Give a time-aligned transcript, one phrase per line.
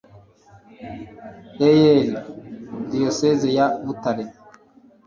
[1.67, 1.71] E A
[2.05, 2.09] R
[2.89, 4.25] Diyoseze ya Butare